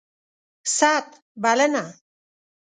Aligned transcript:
ست... 0.77 1.09
بلنه 1.35 1.85